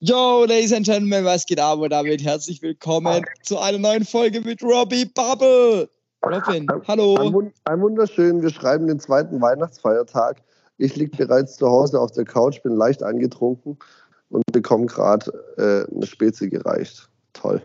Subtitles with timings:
[0.00, 4.42] Yo, Ladies and Gentlemen, was geht ab und damit herzlich willkommen zu einer neuen Folge
[4.42, 5.88] mit Robbie Bubble.
[6.22, 7.16] Robin, hallo.
[7.16, 10.42] Ein, ein wunderschön, wir schreiben den zweiten Weihnachtsfeiertag.
[10.76, 13.78] Ich liege bereits zu Hause auf der Couch, bin leicht angetrunken
[14.28, 17.08] und bekomme gerade äh, eine Spezi gereicht.
[17.32, 17.62] Toll.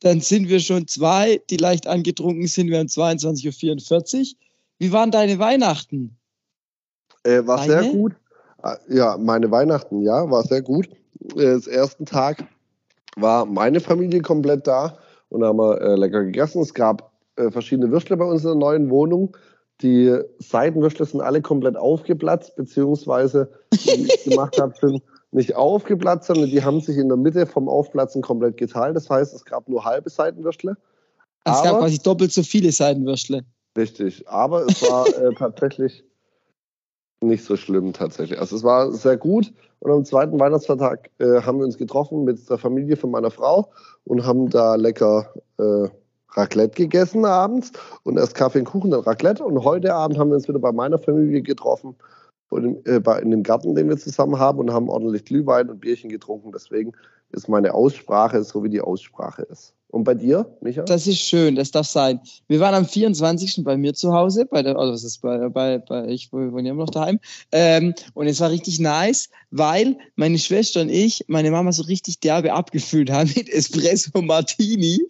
[0.00, 2.70] Dann sind wir schon zwei, die leicht angetrunken sind.
[2.70, 4.38] Wir haben 22.44 Uhr.
[4.78, 6.16] Wie waren deine Weihnachten?
[7.24, 7.82] Äh, war deine?
[7.82, 8.14] sehr gut.
[8.62, 10.88] Ah, ja, meine Weihnachten, ja, war sehr gut.
[11.36, 12.44] Äh, das ersten Tag
[13.16, 14.98] war meine Familie komplett da
[15.28, 16.62] und haben wir äh, lecker gegessen.
[16.62, 19.36] Es gab äh, verschiedene Würstle bei uns in der neuen Wohnung.
[19.80, 26.50] Die Seitenwürstle sind alle komplett aufgeplatzt, beziehungsweise die ich gemacht habe, sind nicht aufgeplatzt, sondern
[26.50, 28.96] die haben sich in der Mitte vom Aufplatzen komplett geteilt.
[28.96, 30.76] Das heißt, es gab nur halbe Seitenwürstle.
[31.44, 33.44] Es gab quasi doppelt so viele Seitenwürstle.
[33.76, 36.04] Richtig, aber es war äh, tatsächlich
[37.20, 38.38] nicht so schlimm tatsächlich.
[38.38, 42.48] Also es war sehr gut und am zweiten Weihnachtsfeiertag äh, haben wir uns getroffen mit
[42.48, 43.70] der Familie von meiner Frau
[44.04, 45.88] und haben da lecker äh,
[46.30, 47.72] Raclette gegessen abends
[48.04, 50.72] und erst Kaffee und Kuchen, dann Raclette und heute Abend haben wir uns wieder bei
[50.72, 51.96] meiner Familie getroffen
[52.50, 55.80] und, äh, bei, in dem Garten, den wir zusammen haben und haben ordentlich Glühwein und
[55.80, 56.52] Bierchen getrunken.
[56.52, 56.92] Deswegen
[57.30, 59.74] ist meine Aussprache so, wie die Aussprache ist.
[59.90, 60.82] Und bei dir, Micha?
[60.82, 62.20] Das ist schön, das darf sein.
[62.46, 63.64] Wir waren am 24.
[63.64, 66.84] bei mir zu Hause, bei der, also das ist bei, bei, bei ich wohne immer
[66.84, 67.18] noch daheim.
[67.52, 72.20] Ähm, und es war richtig nice, weil meine Schwester und ich, meine Mama so richtig
[72.20, 75.00] derbe abgefüllt haben mit Espresso Martini.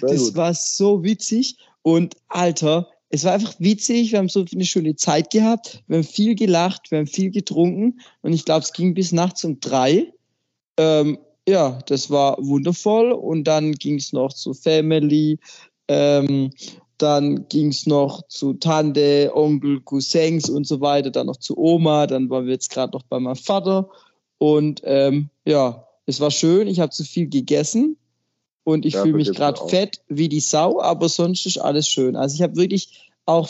[0.00, 1.56] das war so witzig.
[1.82, 6.04] Und Alter, es war einfach witzig, wir haben so eine schöne Zeit gehabt, wir haben
[6.04, 10.10] viel gelacht, wir haben viel getrunken und ich glaube, es ging bis nachts um drei.
[10.78, 13.12] Ähm, ja, das war wundervoll.
[13.12, 15.38] Und dann ging es noch zu Family,
[15.88, 16.52] ähm,
[16.98, 22.06] dann ging es noch zu Tante, Onkel, Cousins und so weiter, dann noch zu Oma,
[22.06, 23.90] dann waren wir jetzt gerade noch bei meinem Vater.
[24.38, 27.96] Und ähm, ja, es war schön, ich habe zu viel gegessen
[28.64, 32.14] und ich ja, fühle mich gerade fett wie die Sau, aber sonst ist alles schön.
[32.14, 33.48] Also ich habe wirklich auch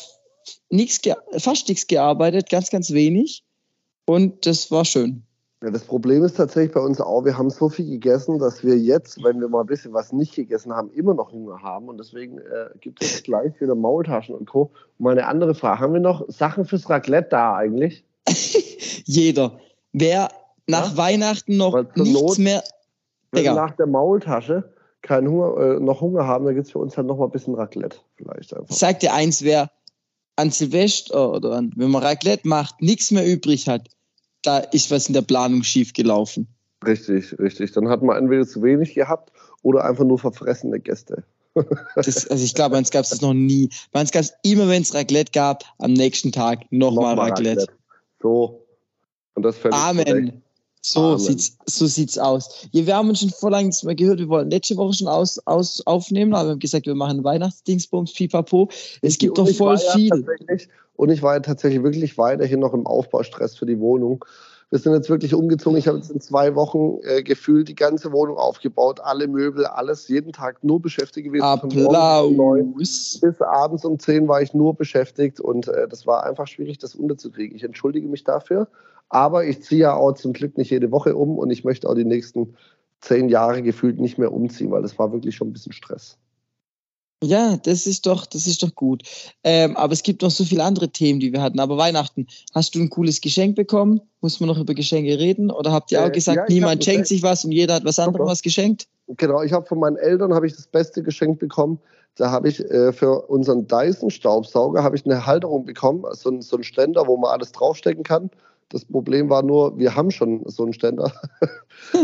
[0.70, 1.01] nichts,
[1.36, 3.45] fast nichts gearbeitet, ganz, ganz wenig.
[4.07, 5.24] Und das war schön.
[5.62, 8.77] Ja, das Problem ist tatsächlich bei uns auch, wir haben so viel gegessen, dass wir
[8.77, 11.89] jetzt, wenn wir mal ein bisschen was nicht gegessen haben, immer noch Hunger haben.
[11.89, 14.73] Und deswegen äh, gibt es gleich wieder Maultaschen und Co.
[14.98, 15.78] Und mal eine andere Frage.
[15.78, 18.05] Haben wir noch Sachen fürs Raclette da eigentlich?
[19.05, 19.61] Jeder.
[19.92, 20.30] Wer
[20.67, 20.96] nach ja?
[20.96, 22.64] Weihnachten noch nichts Not, mehr.
[23.30, 26.79] Wenn wir nach der Maultasche keinen Hunger, äh, noch Hunger haben, dann gibt es für
[26.79, 27.98] uns halt noch mal ein bisschen Raclette.
[28.17, 28.70] Vielleicht einfach.
[28.70, 29.70] Ich sag dir eins, wer
[30.34, 33.89] an Silvester oder an, wenn man Raclette macht, nichts mehr übrig hat,
[34.42, 36.47] da ist was in der Planung schiefgelaufen.
[36.85, 37.73] Richtig, richtig.
[37.73, 39.33] Dann hat man entweder zu wenig gehabt
[39.63, 41.25] oder einfach nur verfressene Gäste.
[41.97, 43.69] das, also ich glaube, bei uns gab es das noch nie.
[43.92, 47.63] Bei uns gab es immer, wenn es Raclette gab, am nächsten Tag nochmal noch Raclette.
[47.63, 47.73] Raclette.
[48.20, 48.67] So.
[49.35, 50.05] Und das Amen.
[50.05, 50.33] Direkt.
[50.85, 51.19] So Amen.
[51.20, 52.67] sieht's, so sieht's aus.
[52.73, 55.39] Ja, wir haben uns schon vor langem mal gehört, wir wollten letzte Woche schon aus,
[55.47, 58.69] aus, aufnehmen, aber wir haben gesagt, wir machen Weihnachtsdingsbums, pipapo.
[59.01, 60.11] Es gibt doch voll viel.
[60.95, 64.25] Und ich war ja tatsächlich wirklich weiterhin noch im Aufbaustress für die Wohnung.
[64.70, 65.79] Wir sind jetzt wirklich umgezogen.
[65.79, 70.08] Ich habe jetzt in zwei Wochen äh, gefühlt die ganze Wohnung aufgebaut, alle Möbel, alles,
[70.08, 71.45] jeden Tag nur beschäftigt gewesen.
[71.45, 71.92] Applaus.
[73.20, 76.95] bis abends um zehn war ich nur beschäftigt und äh, das war einfach schwierig, das
[76.95, 77.55] unterzukriegen.
[77.55, 78.67] Ich entschuldige mich dafür.
[79.11, 81.95] Aber ich ziehe ja auch zum Glück nicht jede Woche um und ich möchte auch
[81.95, 82.55] die nächsten
[83.03, 86.17] zehn Jahre gefühlt nicht mehr umziehen, weil das war wirklich schon ein bisschen Stress.
[87.23, 89.03] Ja, das ist doch, das ist doch gut.
[89.45, 91.61] Ähm, aber es gibt noch so viele andere Themen, die wir hatten.
[91.61, 94.01] Aber Weihnachten, hast du ein cooles Geschenk bekommen?
[94.21, 95.51] Muss man noch über Geschenke reden?
[95.51, 97.99] Oder habt ihr auch äh, gesagt, ja, niemand schenkt sich was und jeder hat was
[97.99, 98.89] anderes was geschenkt?
[99.17, 101.79] Genau, ich habe von meinen Eltern habe ich das beste Geschenk bekommen.
[102.17, 106.57] Da habe ich äh, für unseren Dyson Staubsauger habe ich eine Halterung bekommen, so, so
[106.57, 108.31] ein Ständer, wo man alles draufstecken kann.
[108.73, 111.13] Das Problem war nur, wir haben schon so einen Ständer.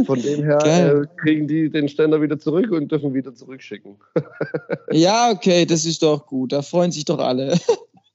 [0.05, 3.97] Von dem her äh, kriegen die den Ständer wieder zurück und dürfen wieder zurückschicken.
[4.93, 6.53] ja, okay, das ist doch gut.
[6.53, 7.59] Da freuen sich doch alle.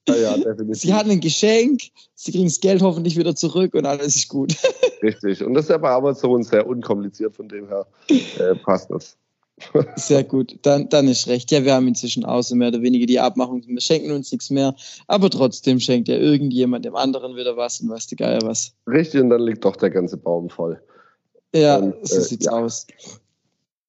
[0.08, 0.82] Ja, ja, definitiv.
[0.82, 1.82] Sie hatten ein Geschenk,
[2.14, 4.56] sie kriegen das Geld hoffentlich wieder zurück und alles ist gut.
[5.02, 5.44] Richtig.
[5.44, 9.18] Und das ist ja bei Amazon sehr unkompliziert, von dem her äh, passt das.
[9.96, 11.52] Sehr gut, dann, dann ist recht.
[11.52, 14.50] Ja, wir haben inzwischen auch so mehr oder weniger die Abmachung, wir schenken uns nichts
[14.50, 14.76] mehr,
[15.08, 18.74] aber trotzdem schenkt ja irgendjemand dem anderen wieder was und weiß die Geier was.
[18.88, 20.82] Richtig, und dann liegt doch der ganze Baum voll.
[21.54, 22.52] Ja, und, so äh, sieht's ja.
[22.52, 22.88] aus.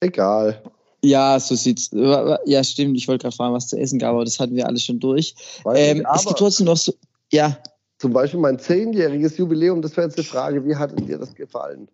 [0.00, 0.62] Egal.
[1.02, 1.90] Ja, so sieht's.
[1.93, 2.96] Ja, stimmt.
[2.96, 5.34] Ich wollte gerade fragen, was zu essen gab, aber das hatten wir alles schon durch.
[5.75, 6.94] Ähm, es gibt trotzdem noch so.
[7.31, 7.58] Ja.
[7.99, 11.88] Zum Beispiel mein zehnjähriges Jubiläum, das wäre jetzt die Frage, wie hat dir das gefallen?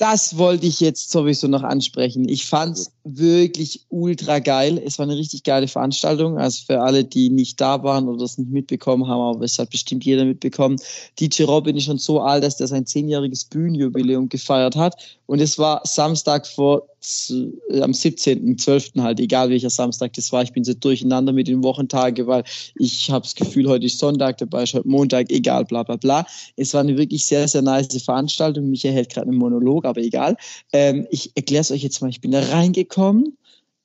[0.00, 2.26] Das wollte ich jetzt sowieso noch ansprechen.
[2.26, 4.80] Ich fand es wirklich ultra geil.
[4.82, 6.38] Es war eine richtig geile Veranstaltung.
[6.38, 9.68] Also für alle, die nicht da waren oder es nicht mitbekommen haben, aber es hat
[9.68, 10.80] bestimmt jeder mitbekommen.
[11.20, 14.96] DJ Robin ist schon so alt, dass der sein zehnjähriges Bühnenjubiläum gefeiert hat.
[15.26, 19.00] Und es war Samstag vor am 17.12.
[19.02, 20.42] halt, egal welcher Samstag das war.
[20.42, 22.44] Ich bin so durcheinander mit den Wochentagen, weil
[22.74, 26.26] ich habe das Gefühl, heute ist Sonntag, dabei ist heute Montag, egal, bla bla bla.
[26.56, 28.68] Es war eine wirklich sehr, sehr nice Veranstaltung.
[28.68, 30.36] Michael hält gerade einen Monolog, aber egal.
[30.72, 32.10] Ähm, ich erkläre es euch jetzt mal.
[32.10, 33.36] Ich bin da reingekommen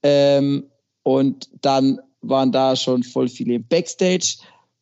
[0.04, 0.66] ähm,
[1.04, 4.38] und dann waren da schon voll viele im Backstage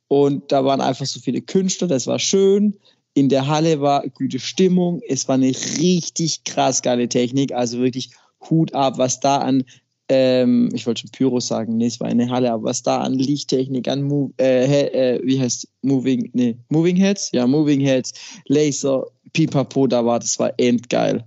[0.08, 2.78] und da waren einfach so viele Künstler, das war schön.
[3.16, 5.02] In der Halle war gute Stimmung.
[5.08, 7.52] Es war eine richtig krass geile Technik.
[7.52, 8.10] Also wirklich
[8.50, 9.64] Hut ab, was da an,
[10.10, 13.14] ähm, ich wollte schon Pyro sagen, nee, es war eine Halle, aber was da an
[13.14, 17.32] Lichttechnik, an Move, äh, äh, wie heißt Moving, nee, Moving Heads?
[17.32, 18.14] Ja, Moving Heads,
[18.48, 21.24] Laser, Pipapo da war, das war endgeil.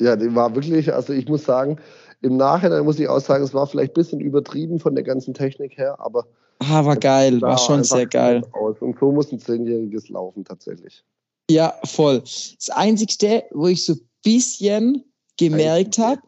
[0.00, 1.78] Ja, die war wirklich, also ich muss sagen,
[2.22, 5.34] im Nachhinein muss ich auch sagen, es war vielleicht ein bisschen übertrieben von der ganzen
[5.34, 6.26] Technik her, aber.
[6.60, 8.42] Ah, war geil, war schon sehr geil.
[8.52, 8.76] Aus.
[8.80, 11.04] Und so muss ein Zehnjähriges laufen, tatsächlich.
[11.50, 12.20] Ja, voll.
[12.20, 15.09] Das Einzige, wo ich so ein bisschen
[15.48, 16.20] gemerkt habe,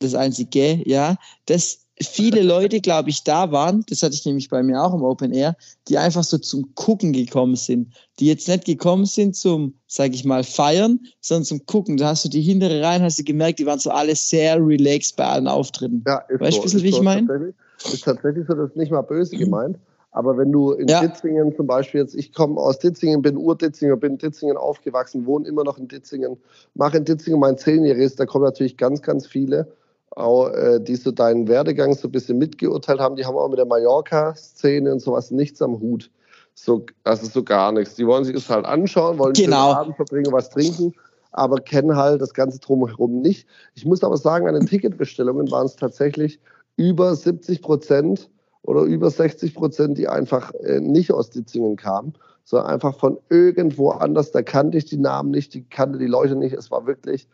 [0.00, 1.16] das einzige, ja,
[1.46, 5.02] dass viele Leute, glaube ich, da waren, das hatte ich nämlich bei mir auch im
[5.02, 5.56] Open Air,
[5.88, 10.24] die einfach so zum Gucken gekommen sind, die jetzt nicht gekommen sind zum, sage ich
[10.24, 11.96] mal, Feiern, sondern zum Gucken.
[11.96, 15.16] Da hast du die hintere Reihen, hast du gemerkt, die waren so alle sehr relaxed
[15.16, 16.02] bei allen Auftritten.
[16.06, 17.54] Ja, ist weißt du, so, wie ich meine?
[17.84, 19.76] Ist tatsächlich so, das ist nicht mal böse gemeint.
[20.12, 21.00] Aber wenn du in ja.
[21.00, 25.48] Ditzingen zum Beispiel jetzt, ich komme aus Ditzingen, bin Ur-Ditzinger, bin in Ditzingen aufgewachsen, wohne
[25.48, 26.36] immer noch in Ditzingen,
[26.74, 29.72] mache in Ditzingen mein Zehnjähriges, da kommen natürlich ganz, ganz viele,
[30.10, 33.58] auch, äh, die so deinen Werdegang so ein bisschen mitgeurteilt haben, die haben auch mit
[33.58, 36.10] der Mallorca-Szene und sowas nichts am Hut.
[36.54, 37.94] So, also so gar nichts.
[37.94, 39.70] Die wollen sich das halt anschauen, wollen genau.
[39.70, 40.92] den Abend verbringen, was trinken,
[41.30, 43.46] aber kennen halt das Ganze drumherum nicht.
[43.74, 46.38] Ich muss aber sagen, an den Ticketbestellungen waren es tatsächlich
[46.76, 48.28] über 70 Prozent
[48.62, 52.14] oder über 60 Prozent, die einfach äh, nicht aus Ditzingen kamen,
[52.44, 54.30] sondern einfach von irgendwo anders.
[54.30, 56.54] Da kannte ich die Namen nicht, die kannte die Leute nicht.
[56.54, 57.28] Es war wirklich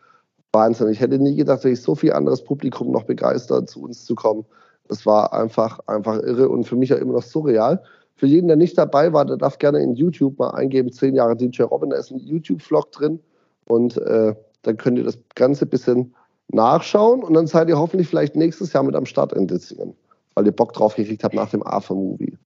[0.51, 0.89] Wahnsinn.
[0.89, 4.15] Ich hätte nie gedacht, dass ich so viel anderes Publikum noch begeistert, zu uns zu
[4.15, 4.45] kommen.
[4.87, 7.83] Das war einfach, einfach irre und für mich ja immer noch surreal.
[8.15, 11.37] Für jeden, der nicht dabei war, der darf gerne in YouTube mal eingeben, 10 Jahre
[11.37, 13.19] DJ Robin, da ist ein YouTube-Vlog drin
[13.65, 16.15] und äh, dann könnt ihr das Ganze ein bisschen
[16.49, 19.93] nachschauen und dann seid ihr hoffentlich vielleicht nächstes Jahr mit am Start in Ditzingen
[20.35, 22.37] weil ihr Bock drauf gekriegt habt nach dem AFA-Movie.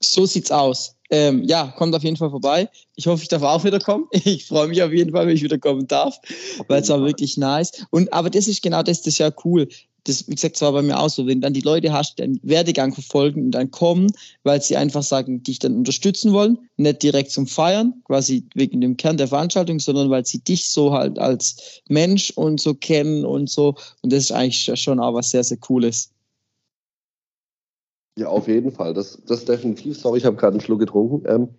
[0.00, 0.94] So sieht's aus.
[1.10, 2.68] Ähm, ja, kommt auf jeden Fall vorbei.
[2.94, 4.06] Ich hoffe, ich darf auch wieder kommen.
[4.24, 6.20] Ich freue mich auf jeden Fall, wenn ich wieder kommen darf,
[6.68, 7.86] weil es war wirklich nice.
[7.90, 9.68] Und aber das ist genau das, das ist ja cool.
[10.04, 12.94] Das, wie gesagt, war bei mir auch so, wenn dann die Leute hast, den Werdegang
[12.94, 17.46] verfolgen und dann kommen, weil sie einfach sagen, dich dann unterstützen wollen, nicht direkt zum
[17.46, 22.30] Feiern, quasi wegen dem Kern der Veranstaltung, sondern weil sie dich so halt als Mensch
[22.30, 23.74] und so kennen und so.
[24.02, 26.10] Und das ist eigentlich schon auch was sehr, sehr Cooles.
[28.18, 28.94] Ja, auf jeden Fall.
[28.94, 29.96] Das, das definitiv.
[29.96, 31.22] Sorry, ich habe gerade einen Schluck getrunken.
[31.26, 31.50] Ähm,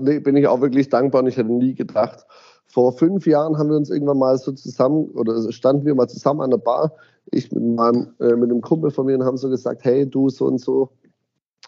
[0.00, 2.26] nee, bin ich auch wirklich dankbar und ich hätte nie gedacht.
[2.66, 6.40] Vor fünf Jahren haben wir uns irgendwann mal so zusammen oder standen wir mal zusammen
[6.40, 6.92] an der Bar.
[7.30, 10.28] Ich mit meinem äh, mit einem Kumpel von mir und haben so gesagt, hey du
[10.28, 10.90] so und so,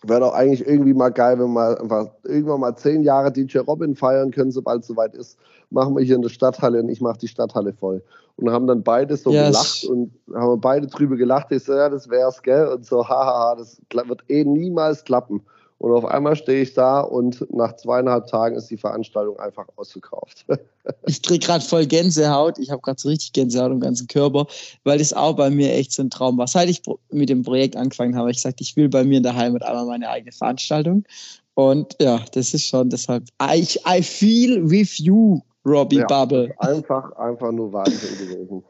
[0.03, 3.95] wäre doch eigentlich irgendwie mal geil, wenn wir einfach irgendwann mal zehn Jahre DJ Robin
[3.95, 5.39] feiern können, sobald es soweit ist.
[5.71, 8.03] Machen wir hier in der Stadthalle und ich mache die Stadthalle voll.
[8.37, 9.49] Und haben dann beide so yes.
[9.49, 11.51] gelacht und haben beide drüber gelacht.
[11.51, 12.69] Ich so, ja, das wär's, gell?
[12.69, 15.43] Und so, hahaha, das wird eh niemals klappen.
[15.79, 20.45] Und auf einmal stehe ich da und nach zweieinhalb Tagen ist die Veranstaltung einfach ausverkauft.
[21.07, 22.59] ich kriege gerade voll Gänsehaut.
[22.59, 24.47] Ich habe gerade so richtig Gänsehaut im ganzen Körper,
[24.83, 26.49] weil das auch bei mir echt so ein Traum war.
[26.49, 26.83] Seit ich
[27.13, 29.63] mit dem Projekt angefangen habe, habe ich gesagt, ich will bei mir in der Heimat
[29.63, 31.05] einmal meine eigene Veranstaltung.
[31.55, 33.25] Und ja, das ist schon deshalb.
[33.41, 36.53] I, I feel with you, Robbie ja, Bubble.
[36.59, 38.65] Einfach, einfach nur Wahnsinn gewesen.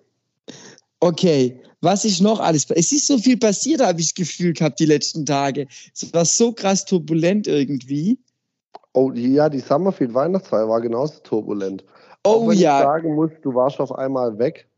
[1.00, 2.68] Okay, was ist noch alles?
[2.70, 5.66] Es ist so viel passiert, habe ich das Gefühl gehabt, die letzten Tage.
[5.94, 8.18] Es war so krass turbulent irgendwie.
[8.94, 11.84] Oh ja, die Summerfield Weihnachtsfeier war genauso turbulent.
[12.24, 12.80] Oh Auch wenn ja.
[12.80, 14.68] Ich sagen muss, du warst auf einmal weg.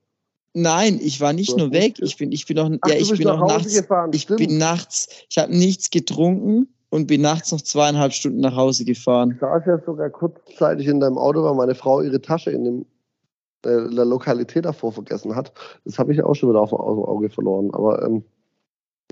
[0.53, 1.95] Nein, ich war nicht nur weg.
[2.01, 3.75] Ich bin, ich bin noch, Ach, ja, ich bin noch nachts.
[3.75, 4.11] Gefahren.
[4.13, 4.41] Ich Stimmt.
[4.41, 5.09] bin nachts.
[5.31, 9.31] Ich habe nichts getrunken und bin nachts noch zweieinhalb Stunden nach Hause gefahren.
[9.33, 12.87] Ich saß ja sogar kurzzeitig in deinem Auto, weil meine Frau ihre Tasche in dem
[13.65, 15.53] äh, der Lokalität davor vergessen hat.
[15.85, 17.71] Das habe ich auch schon wieder auf dem Auge verloren.
[17.73, 18.25] Aber ähm,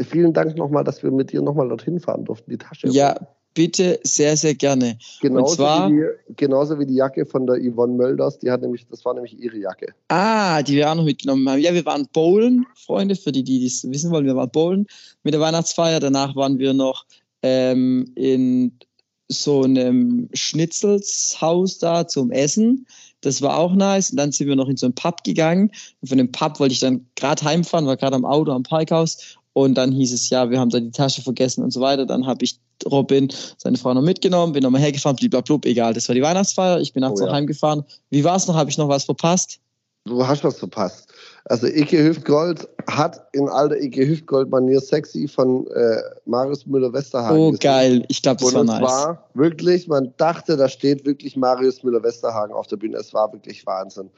[0.01, 2.89] vielen Dank nochmal, dass wir mit dir nochmal dorthin fahren durften, die Tasche.
[2.89, 3.17] Ja,
[3.55, 4.99] bitte, sehr, sehr gerne.
[5.21, 8.87] Genauso, zwar, wie die, genauso wie die Jacke von der Yvonne Mölders, die hat nämlich,
[8.89, 9.95] das war nämlich ihre Jacke.
[10.09, 11.61] Ah, die wir auch noch mitgenommen haben.
[11.61, 14.87] Ja, wir waren bowlen, Freunde, für die, die das wissen wollen, wir waren bowlen
[15.25, 16.01] mit der Weihnachtsfeier.
[16.01, 17.05] Danach waren wir noch
[17.43, 18.79] ähm, in
[19.29, 22.87] so einem Schnitzelshaus da zum Essen
[23.21, 24.11] Das war auch nice.
[24.11, 25.71] Und dann sind wir noch in so einen Pub gegangen.
[26.01, 29.37] Und von dem Pub wollte ich dann gerade heimfahren, war gerade am Auto am Parkhaus.
[29.53, 32.07] Und dann hieß es, ja, wir haben da die Tasche vergessen und so weiter.
[32.07, 35.95] Dann habe ich Robin, seine Frau, noch mitgenommen, bin nochmal hergefahren, blablabla, egal.
[35.95, 36.81] Das war die Weihnachtsfeier.
[36.81, 37.31] Ich bin nachts oh, ja.
[37.31, 37.85] noch heimgefahren.
[38.11, 38.55] Wie war es noch?
[38.55, 39.59] Habe ich noch was verpasst?
[40.05, 41.08] Du hast was verpasst.
[41.51, 47.61] Also Ike Hüftgold hat in alter Ike Hüftgold-Manier sexy von äh, Marius Müller-Westerhagen Oh, gesehen.
[47.61, 48.05] geil.
[48.09, 48.83] Ich glaube, das Und war nice.
[48.91, 52.99] war wirklich, man dachte, da steht wirklich Marius Müller-Westerhagen auf der Bühne.
[52.99, 54.11] Es war wirklich Wahnsinn.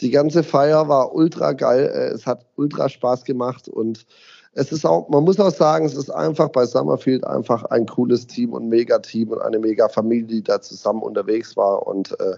[0.00, 1.90] Die ganze Feier war ultra geil.
[1.94, 4.06] Äh, es hat ultra Spaß gemacht und
[4.54, 8.26] es ist auch, man muss auch sagen, es ist einfach bei Summerfield einfach ein cooles
[8.26, 12.36] Team und mega Team und eine mega Familie, die da zusammen unterwegs war und äh,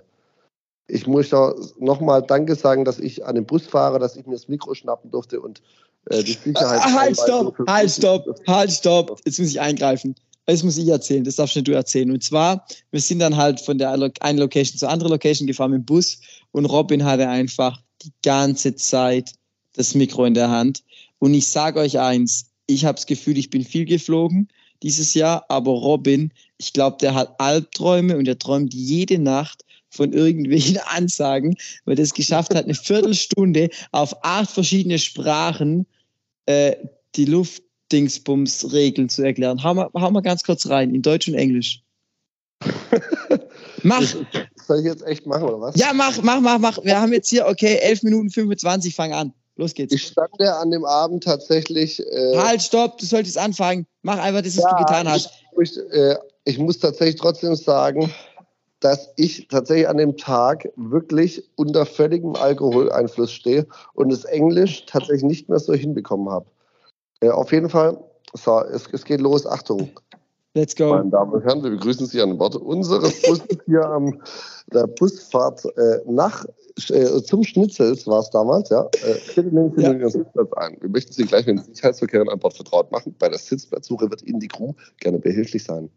[0.90, 4.32] ich muss da nochmal Danke sagen, dass ich an den Bus fahre, dass ich mir
[4.34, 5.62] das Mikro schnappen durfte und
[6.06, 6.80] äh, die Sicherheit.
[6.82, 9.20] Ah, halt, stopp, halt, stopp, halt, stopp.
[9.24, 10.14] Jetzt muss ich eingreifen.
[10.46, 12.10] Das muss ich erzählen, das darfst nicht du erzählen.
[12.10, 15.82] Und zwar, wir sind dann halt von der einen Location zur anderen Location gefahren mit
[15.82, 16.18] dem Bus
[16.50, 19.32] und Robin hatte einfach die ganze Zeit
[19.74, 20.82] das Mikro in der Hand.
[21.18, 24.48] Und ich sage euch eins, ich habe das Gefühl, ich bin viel geflogen
[24.82, 30.12] dieses Jahr, aber Robin, ich glaube, der hat Albträume und er träumt jede Nacht von
[30.12, 35.86] irgendwelchen Ansagen, weil es geschafft hat, eine Viertelstunde auf acht verschiedene Sprachen
[36.46, 36.76] äh,
[37.16, 39.62] die Luftdingsbums-Regeln zu erklären.
[39.62, 41.82] Hau mal, hau mal ganz kurz rein, in Deutsch und Englisch.
[43.82, 44.02] mach!
[44.66, 45.76] Soll ich jetzt echt machen, oder was?
[45.76, 46.84] Ja, mach, mach, mach, mach.
[46.84, 49.32] Wir haben jetzt hier, okay, 11 Minuten 25, fang an.
[49.56, 49.92] Los geht's.
[49.92, 52.00] Ich stand ja an dem Abend tatsächlich.
[52.00, 53.86] Äh, halt, stopp, du solltest anfangen.
[54.02, 55.30] Mach einfach das, was ja, du getan hast.
[55.60, 58.10] Ich, ich, äh, ich muss tatsächlich trotzdem sagen,
[58.80, 65.22] dass ich tatsächlich an dem Tag wirklich unter völligem Alkoholeinfluss stehe und das Englisch tatsächlich
[65.22, 66.46] nicht mehr so hinbekommen habe.
[67.20, 69.90] Äh, auf jeden Fall, so, es, es, geht los, Achtung.
[70.54, 70.90] Let's go.
[70.90, 74.20] Meine Damen und Herren, wir begrüßen Sie an Bord unseres Busses hier am
[74.72, 76.44] der Busfahrt äh, nach
[76.88, 78.84] äh, zum Schnitzels war es damals, ja.
[79.04, 79.92] Äh, bitte nehmen Sie ja.
[79.92, 80.76] Ihren Sitzplatz ein.
[80.80, 83.14] Wir möchten Sie gleich mit den Sicherheitsverkehren an Bord vertraut machen.
[83.18, 85.90] Bei der Sitzplatzsuche wird Ihnen die Crew gerne behilflich sein.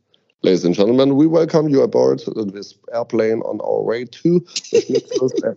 [0.43, 2.21] Ladies and gentlemen, we welcome you aboard
[2.51, 4.41] this airplane on our way to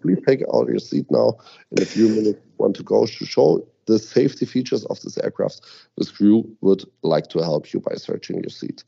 [0.01, 1.37] please take out your seat now.
[1.73, 5.19] In a few minutes, we want to go to show the safety features of this
[5.19, 5.61] aircraft.
[5.99, 8.85] This crew would like to help you by searching your seat.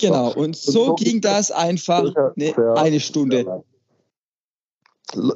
[0.00, 2.04] Genau, und so, so ging das einfach
[2.36, 3.62] ne, eine Stunde.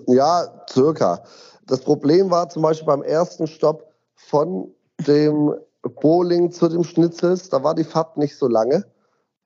[0.06, 1.22] Ja, circa.
[1.66, 4.72] Das Problem war zum Beispiel beim ersten Stopp von
[5.06, 5.52] dem
[6.00, 8.86] Bowling zu dem Schnitzels, da war die Fahrt nicht so lange.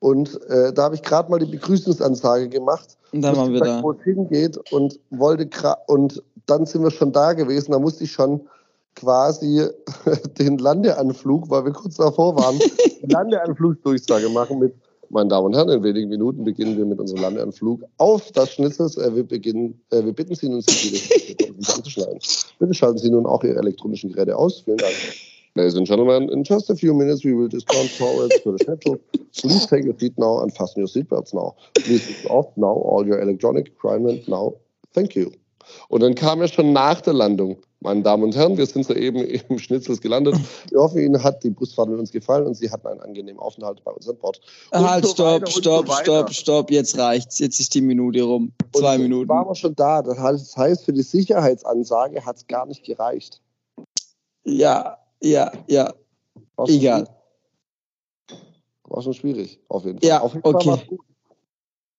[0.01, 3.83] Und äh, da habe ich gerade mal die Begrüßungsansage gemacht, und dann waren wir da.
[3.83, 5.49] wo es hingeht und wollte
[5.87, 7.73] und dann sind wir schon da gewesen.
[7.73, 8.49] Da musste ich schon
[8.97, 9.67] quasi
[10.39, 12.59] den Landeanflug, weil wir kurz davor waren,
[13.03, 14.75] Landeanflugsdurchsage machen mit,
[15.11, 18.97] meine Damen und Herren, in wenigen Minuten beginnen wir mit unserem Landeanflug auf das Schnitzels.
[18.97, 21.37] Äh, wir, beginnen, äh, wir bitten Sie nun, sich
[21.77, 22.19] anzuschneiden.
[22.59, 24.61] Bitte schalten Sie nun auch Ihre elektronischen Geräte aus.
[24.61, 24.95] Vielen Dank.
[25.61, 28.99] Ladies and gentlemen, in just a few minutes we will discount forward to the schedule.
[29.37, 31.55] Please take your seat now and fasten your seatbelts now.
[31.75, 34.55] Please off now all your electronic equipment now.
[34.95, 35.31] Thank you.
[35.91, 37.59] Und dann kam er schon nach der Landung.
[37.81, 40.35] Meine Damen und Herren, wir sind soeben im Schnitzels gelandet.
[40.71, 43.85] Wir hoffen, Ihnen hat die Busfahrt mit uns gefallen und Sie hatten einen angenehmen Aufenthalt
[43.85, 44.41] bei uns an Bord.
[44.71, 47.39] Und halt, so stopp, stopp, so stopp, stopp, jetzt reicht's.
[47.39, 48.53] Jetzt ist die Minute rum.
[48.75, 49.29] Zwei und Minuten.
[49.29, 50.01] waren wir schon da.
[50.01, 53.43] Das heißt, für die Sicherheitsansage hat es gar nicht gereicht.
[54.45, 55.93] Ja, ja, ja.
[56.57, 57.09] War Egal.
[58.85, 60.09] War schon schwierig, auf jeden Fall.
[60.09, 60.77] Ja, auf jeden okay.
[60.77, 60.99] Fall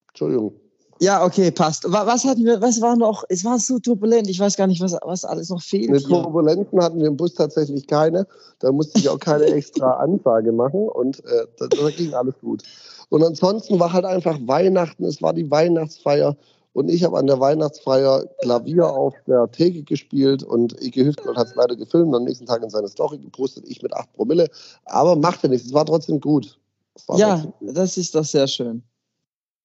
[0.08, 0.54] Entschuldigung.
[1.00, 1.84] Ja, okay, passt.
[1.88, 3.24] Was hatten wir, was war noch?
[3.28, 5.88] Es war so turbulent, ich weiß gar nicht, was, was alles noch fehlt.
[5.88, 8.24] Eine Turbulenzen hatten wir im Bus tatsächlich keine.
[8.60, 12.62] Da musste ich auch keine extra Ansage machen und äh, da, da ging alles gut.
[13.08, 16.36] Und ansonsten war halt einfach Weihnachten, es war die Weihnachtsfeier.
[16.74, 21.48] Und ich habe an der Weihnachtsfeier Klavier auf der Theke gespielt und Ike Hüftgold hat
[21.48, 24.48] es leider gefilmt und am nächsten Tag in seine Story gepostet, ich mit 8 Promille.
[24.86, 26.58] Aber macht ja nichts, es war trotzdem gut.
[27.06, 27.76] War ja, trotzdem gut.
[27.76, 28.82] das ist doch sehr schön.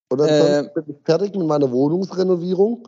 [0.10, 2.88] Und dann äh, bin ich fertig mit meiner Wohnungsrenovierung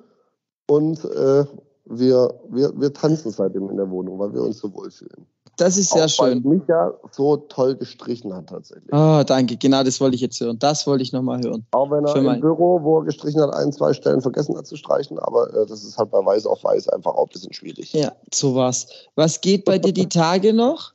[0.68, 1.46] und äh,
[1.86, 5.26] wir, wir, wir tanzen seitdem in der Wohnung, weil wir uns so wohlfühlen.
[5.60, 6.44] Das ist sehr schön.
[6.44, 8.94] Weil mich ja so toll gestrichen hat tatsächlich.
[8.94, 9.58] Oh, danke.
[9.58, 10.58] Genau das wollte ich jetzt hören.
[10.58, 11.66] Das wollte ich nochmal hören.
[11.72, 12.40] Auch wenn er Für im mein...
[12.40, 15.20] Büro, wo er gestrichen hat, ein, zwei Stellen vergessen hat zu streichen.
[15.20, 17.92] Aber äh, das ist halt bei Weiß auf Weiß einfach auch ein bisschen schwierig.
[17.92, 18.88] Ja, so was.
[19.16, 20.94] Was geht bei dir die Tage noch?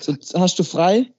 [0.00, 1.12] So, hast du frei?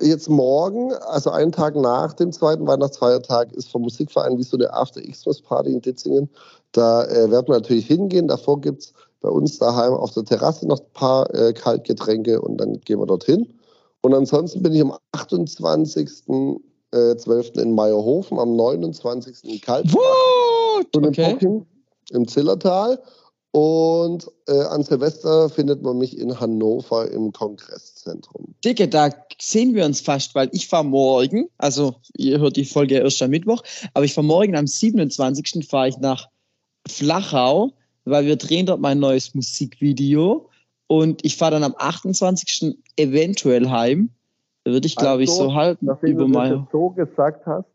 [0.00, 4.72] Jetzt morgen, also einen Tag nach dem zweiten Weihnachtsfeiertag, ist vom Musikverein wie so eine
[4.72, 6.28] After-Xmas-Party in Ditzingen.
[6.72, 8.28] Da äh, werden wir natürlich hingehen.
[8.28, 12.58] Davor gibt es bei uns daheim auf der Terrasse noch ein paar äh, Kaltgetränke und
[12.58, 13.52] dann gehen wir dorthin.
[14.02, 16.60] Und ansonsten bin ich am 28.12.
[16.92, 19.44] Äh, in Meierhofen, am 29.
[19.44, 19.94] in Kaltbach.
[19.94, 20.96] What?
[20.96, 21.36] Okay.
[22.10, 23.00] im Zillertal.
[23.52, 28.54] Und äh, an Silvester findet man mich in Hannover im Kongresszentrum.
[28.64, 29.10] Dicke, da
[29.40, 33.30] sehen wir uns fast, weil ich fahre morgen, also ihr hört die Folge erst am
[33.30, 33.62] Mittwoch,
[33.92, 35.68] aber ich fahre morgen am 27.
[35.68, 36.28] fahre ich nach
[36.86, 37.72] Flachau,
[38.10, 40.48] weil wir drehen dort mein neues Musikvideo.
[40.86, 42.76] Und ich fahre dann am 28.
[42.96, 44.10] eventuell heim.
[44.64, 47.46] Da würde ich, glaube ich, Also, so halten Nachdem über du das jetzt so gesagt
[47.46, 47.66] hast,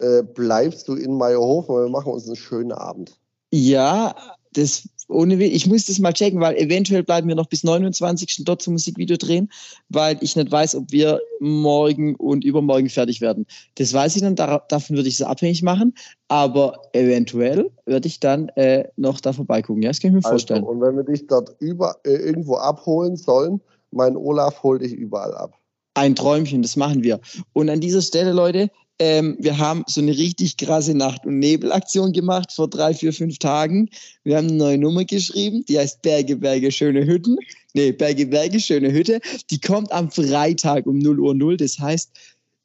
[0.00, 3.18] äh, bleibst du in Meierhofen, weil wir machen uns einen schönen Abend.
[3.52, 4.14] Ja,
[4.54, 5.42] das ohne.
[5.44, 8.44] Ich muss das mal checken, weil eventuell bleiben wir noch bis 29.
[8.44, 9.50] dort zum Musikvideo drehen,
[9.88, 13.46] weil ich nicht weiß, ob wir morgen und übermorgen fertig werden.
[13.76, 15.94] Das weiß ich dann, davon würde ich es abhängig machen,
[16.28, 19.82] aber eventuell werde ich dann äh, noch da vorbeigucken.
[19.82, 20.62] Ja, das kann ich mir vorstellen.
[20.62, 24.92] Also, und wenn wir dich dort über, äh, irgendwo abholen sollen, mein Olaf holt dich
[24.92, 25.58] überall ab.
[25.96, 27.20] Ein Träumchen, das machen wir.
[27.52, 32.12] Und an dieser Stelle, Leute, ähm, wir haben so eine richtig krasse Nacht- und Nebelaktion
[32.12, 33.88] gemacht vor drei, vier, fünf Tagen.
[34.22, 37.36] Wir haben eine neue Nummer geschrieben, die heißt Berge, Berge, schöne Hütten.
[37.72, 39.20] Nee, Berge, Berge, schöne Hütte.
[39.50, 41.56] Die kommt am Freitag um 0 Uhr 0.
[41.56, 42.10] Das heißt,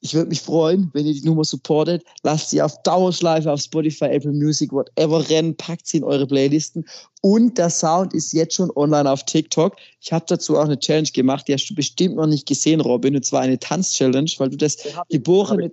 [0.02, 2.04] ich würde mich freuen, wenn ihr die Nummer supportet.
[2.22, 6.86] Lasst sie auf Dauerschleife auf Spotify, Apple Music, whatever rennen, packt sie in eure Playlisten.
[7.20, 9.76] Und der Sound ist jetzt schon online auf TikTok.
[10.00, 13.14] Ich habe dazu auch eine Challenge gemacht, die hast du bestimmt noch nicht gesehen, Robin.
[13.14, 14.78] Und zwar eine Tanz-Challenge, weil du das
[15.10, 15.70] geborene.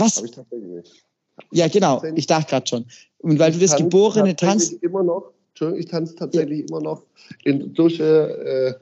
[0.00, 0.16] Was?
[0.16, 1.04] Habe ich tatsächlich nicht.
[1.52, 2.02] Ja, genau.
[2.14, 2.86] Ich dachte gerade schon.
[3.18, 4.64] Und weil du das geborene Tanz.
[4.64, 7.02] tatsächlich immer noch, Entschuldigung, ich tanze tatsächlich immer noch
[7.44, 8.78] in Dusche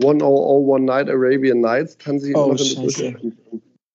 [0.00, 3.12] äh, 100 Night Arabian Nights, tanze ich Oh, immer noch in Scheiße.
[3.12, 3.32] Dusche.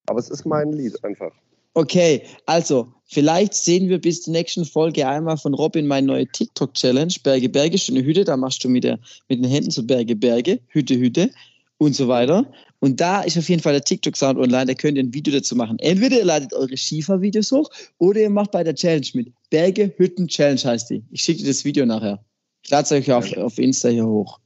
[0.08, 1.32] Aber es ist mein Lied einfach.
[1.74, 7.14] Okay, also vielleicht sehen wir bis zur nächsten Folge einmal von Robin meine neue TikTok-Challenge.
[7.24, 8.24] Berge, Berge, schöne Hütte.
[8.24, 8.98] Da machst du mit, der,
[9.30, 11.30] mit den Händen so Berge, Berge, Hütte, Hütte
[11.78, 12.52] und so weiter.
[12.80, 14.66] Und da ist auf jeden Fall der TikTok-Sound online.
[14.66, 15.78] Da könnt ihr ein Video dazu machen.
[15.80, 19.32] Entweder ihr ladet eure Skifahr-Videos hoch oder ihr macht bei der Challenge mit.
[19.50, 21.04] Berge, Hütten, Challenge heißt die.
[21.12, 22.24] Ich schicke dir das Video nachher.
[22.64, 24.40] Ich lade es euch auf, auf Insta hier hoch.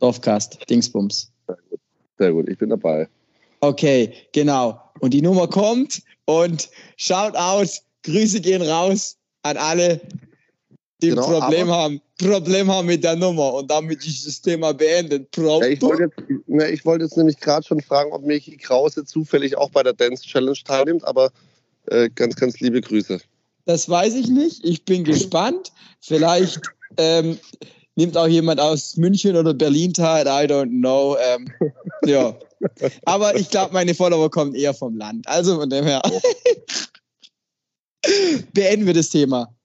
[0.00, 1.32] Dorfcast, Dingsbums.
[2.18, 3.08] Sehr gut, ich bin dabei.
[3.60, 4.80] Okay, genau.
[5.00, 7.68] Und die Nummer kommt und shout out,
[8.02, 10.00] Grüße gehen raus an alle,
[11.02, 13.54] die Genau, Problem haben, Problem haben mit der Nummer.
[13.54, 15.30] Und damit ist das Thema beendet.
[15.30, 18.56] Pro Ja, ich wollte jetzt, ne, ich wollte jetzt nämlich gerade schon fragen, ob Michi
[18.56, 21.30] Krause zufällig auch bei der Dance Challenge teilnimmt, aber
[21.86, 23.20] äh, ganz, ganz liebe Grüße.
[23.66, 24.64] das weiß ich nicht.
[24.64, 25.72] Ich bin gespannt.
[26.00, 26.60] Vielleicht
[26.96, 27.38] ähm,
[27.96, 30.26] nimmt auch jemand aus München oder Berlin teil.
[30.26, 31.16] I don't know.
[31.18, 31.52] Ähm,
[32.04, 32.38] ja.
[33.04, 35.28] Aber ich glaube, meine Follower kommen eher vom Land.
[35.28, 36.00] Also von dem her.
[38.52, 39.55] Beenden wir das Thema.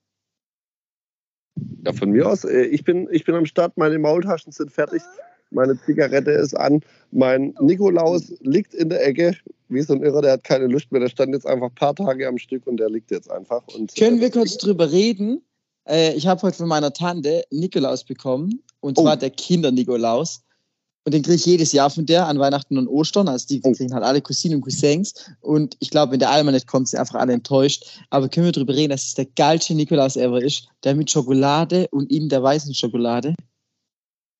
[1.84, 5.02] Ja, von mir aus, äh, ich, bin, ich bin am Start, meine Maultaschen sind fertig,
[5.50, 9.36] meine Zigarette ist an, mein Nikolaus liegt in der Ecke,
[9.68, 11.94] wie so ein Irrer, der hat keine Lust mehr, der stand jetzt einfach ein paar
[11.94, 13.62] Tage am Stück und der liegt jetzt einfach.
[13.74, 15.42] Und, Können äh, wir kurz drüber reden?
[15.88, 18.62] Äh, ich habe heute von meiner Tante Nikolaus bekommen.
[18.80, 19.18] Und zwar Oh.
[19.18, 20.42] der Kinder-Nikolaus.
[21.04, 23.26] Und den kriege ich jedes Jahr von der an Weihnachten und Ostern.
[23.28, 23.72] Also die Oh.
[23.72, 25.14] kriegen halt alle Cousinen und Cousins.
[25.40, 28.00] Und ich glaube, wenn der Alma nicht kommt, sind einfach alle enttäuscht.
[28.10, 30.68] Aber können wir drüber reden, dass es der geilste Nikolaus ever ist?
[30.84, 33.34] Der mit Schokolade und innen der weißen Schokolade.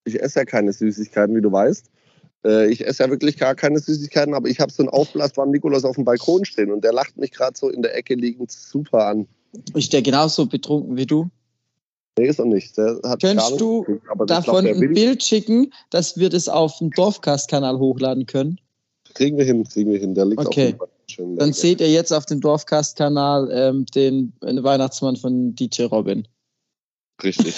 [0.04, 1.86] Ich esse ja keine Süßigkeiten, wie du weißt.
[2.44, 5.84] Äh, Ich esse ja wirklich gar keine Süßigkeiten, aber ich habe so einen aufblasbaren Nikolaus
[5.84, 9.06] auf dem Balkon stehen und der lacht mich gerade so in der Ecke liegend super
[9.06, 9.26] an.
[9.74, 11.28] Ist der genauso betrunken wie du?
[12.18, 12.76] Nee, ist er nicht.
[12.76, 14.92] Der hat Könntest du ich Davon glaub, ein.
[14.92, 18.60] Bild schicken, dass wir das auf dem Dorfcast-Kanal hochladen können.
[19.14, 20.14] Kriegen wir hin, kriegen wir hin.
[20.14, 20.74] Der liegt Okay.
[20.78, 25.84] auf schön Dann seht ihr jetzt auf dem Dorfcast-Kanal ähm, den äh, Weihnachtsmann von DJ
[25.84, 26.26] Robin.
[27.22, 27.56] Richtig.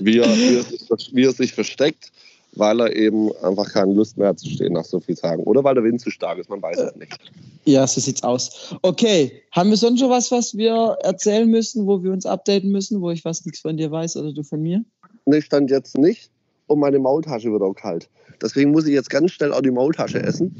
[0.00, 2.12] Wie er, wie, er sich, wie er sich versteckt,
[2.54, 5.42] weil er eben einfach keine Lust mehr hat zu stehen nach so vielen Tagen.
[5.44, 7.16] Oder weil der Wind zu stark ist, man weiß es nicht.
[7.64, 8.74] Ja, so sieht's aus.
[8.82, 13.00] Okay, haben wir sonst schon was, was wir erzählen müssen, wo wir uns updaten müssen,
[13.00, 14.84] wo ich was nichts von dir weiß oder du von mir?
[15.26, 16.30] Nee, stand jetzt nicht
[16.66, 18.08] und meine Maultasche wird auch kalt.
[18.40, 20.56] Deswegen muss ich jetzt ganz schnell auch die Maultasche essen.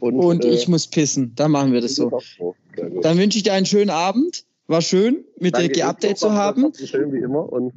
[0.00, 1.32] Und, Und äh, ich muss pissen.
[1.36, 2.10] Dann machen wir das so.
[3.02, 4.44] Dann wünsche ich dir einen schönen Abend.
[4.66, 6.26] War schön, mit dir Danke, geupdate ebenso.
[6.28, 6.72] zu haben.
[6.74, 7.52] Schön wie immer.
[7.52, 7.72] Und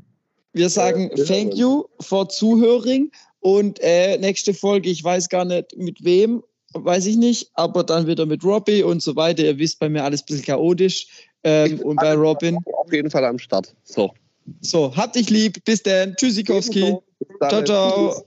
[0.54, 5.76] Wir sagen Ja, thank you for Zuhöring und äh, nächste Folge, ich weiß gar nicht
[5.78, 9.44] mit wem, weiß ich nicht, aber dann wieder mit Robbie und so weiter.
[9.44, 11.08] Ihr wisst, bei mir alles ein bisschen chaotisch
[11.44, 12.58] ähm, und bei Robin.
[12.74, 13.74] auf jeden Fall am Start.
[13.84, 14.12] So.
[14.62, 15.64] So, habt dich lieb.
[15.64, 16.16] Bis dann.
[16.16, 16.96] Tschüssikowski.
[17.40, 18.10] Ciao, ciao.
[18.14, 18.24] Tschüss.